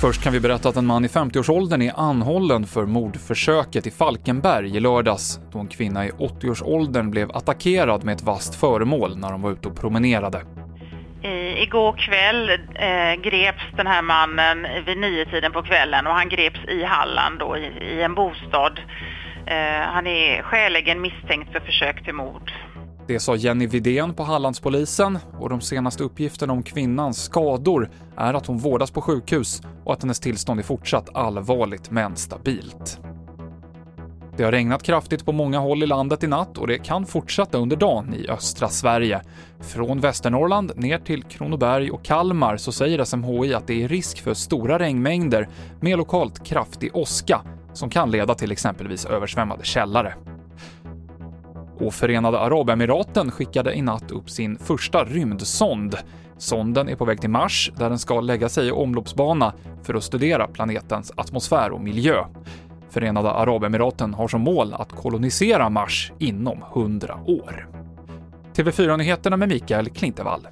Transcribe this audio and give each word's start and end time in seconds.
Först 0.00 0.22
kan 0.24 0.32
vi 0.32 0.40
berätta 0.40 0.68
att 0.68 0.76
en 0.76 0.86
man 0.86 1.04
i 1.04 1.08
50-årsåldern 1.08 1.82
är 1.82 1.92
anhållen 1.96 2.66
för 2.66 2.86
mordförsöket 2.86 3.86
i 3.86 3.90
Falkenberg 3.90 4.76
i 4.76 4.80
lördags, 4.80 5.40
då 5.52 5.58
en 5.58 5.68
kvinna 5.68 6.06
i 6.06 6.10
80-årsåldern 6.10 7.10
blev 7.10 7.30
attackerad 7.30 8.04
med 8.04 8.14
ett 8.14 8.22
vasst 8.22 8.60
föremål 8.60 9.16
när 9.16 9.30
de 9.30 9.42
var 9.42 9.50
ute 9.50 9.68
och 9.68 9.80
promenerade. 9.80 10.42
I, 11.22 11.62
igår 11.62 11.92
kväll 11.92 12.50
eh, 12.74 13.22
greps 13.22 13.62
den 13.76 13.86
här 13.86 14.02
mannen 14.02 14.66
vid 14.86 14.98
nio 14.98 15.24
tiden 15.24 15.52
på 15.52 15.62
kvällen 15.62 16.06
och 16.06 16.12
han 16.12 16.28
greps 16.28 16.60
i 16.68 16.84
Halland 16.84 17.38
då, 17.38 17.56
i, 17.56 17.94
i 17.94 18.02
en 18.02 18.14
bostad. 18.14 18.80
Eh, 19.46 19.82
han 19.86 20.06
är 20.06 20.42
skäligen 20.42 21.00
misstänkt 21.00 21.52
för 21.52 21.60
försök 21.60 22.04
till 22.04 22.14
mord. 22.14 22.52
Det 23.10 23.20
sa 23.20 23.36
Jenny 23.36 23.66
Vidén 23.66 24.14
på 24.14 24.22
Hallandspolisen 24.22 25.18
och 25.38 25.48
de 25.48 25.60
senaste 25.60 26.04
uppgifterna 26.04 26.52
om 26.52 26.62
kvinnans 26.62 27.22
skador 27.22 27.90
är 28.16 28.34
att 28.34 28.46
hon 28.46 28.58
vårdas 28.58 28.90
på 28.90 29.00
sjukhus 29.00 29.62
och 29.84 29.92
att 29.92 30.02
hennes 30.02 30.20
tillstånd 30.20 30.60
är 30.60 30.64
fortsatt 30.64 31.16
allvarligt 31.16 31.90
men 31.90 32.16
stabilt. 32.16 33.00
Det 34.36 34.44
har 34.44 34.52
regnat 34.52 34.82
kraftigt 34.82 35.24
på 35.24 35.32
många 35.32 35.58
håll 35.58 35.82
i 35.82 35.86
landet 35.86 36.24
i 36.24 36.26
natt 36.26 36.58
och 36.58 36.66
det 36.66 36.78
kan 36.78 37.06
fortsätta 37.06 37.58
under 37.58 37.76
dagen 37.76 38.14
i 38.14 38.28
östra 38.28 38.68
Sverige. 38.68 39.22
Från 39.60 40.00
Västernorrland 40.00 40.72
ner 40.76 40.98
till 40.98 41.22
Kronoberg 41.22 41.90
och 41.90 42.04
Kalmar 42.04 42.56
så 42.56 42.72
säger 42.72 43.04
SMHI 43.04 43.54
att 43.54 43.66
det 43.66 43.82
är 43.82 43.88
risk 43.88 44.20
för 44.20 44.34
stora 44.34 44.78
regnmängder 44.78 45.48
med 45.80 45.98
lokalt 45.98 46.46
kraftig 46.46 46.96
åska 46.96 47.40
som 47.72 47.90
kan 47.90 48.10
leda 48.10 48.34
till 48.34 48.52
exempelvis 48.52 49.04
översvämmade 49.04 49.64
källare. 49.64 50.14
Och 51.80 51.94
Förenade 51.94 52.38
Arabemiraten 52.38 53.30
skickade 53.30 53.74
i 53.74 53.82
natt 53.82 54.10
upp 54.10 54.30
sin 54.30 54.58
första 54.58 55.04
rymdsond. 55.04 55.96
Sonden 56.38 56.88
är 56.88 56.96
på 56.96 57.04
väg 57.04 57.20
till 57.20 57.30
Mars, 57.30 57.72
där 57.76 57.88
den 57.88 57.98
ska 57.98 58.20
lägga 58.20 58.48
sig 58.48 58.68
i 58.68 58.70
omloppsbana 58.70 59.52
för 59.82 59.94
att 59.94 60.04
studera 60.04 60.46
planetens 60.46 61.12
atmosfär 61.16 61.70
och 61.70 61.80
miljö. 61.80 62.24
Förenade 62.90 63.30
Arabemiraten 63.30 64.14
har 64.14 64.28
som 64.28 64.40
mål 64.40 64.74
att 64.74 64.92
kolonisera 64.92 65.68
Mars 65.68 66.12
inom 66.18 66.64
100 66.74 67.18
år. 67.26 67.68
TV4-nyheterna 68.54 69.36
med 69.36 69.48
Mikael 69.48 69.88
Klintevall. 69.88 70.48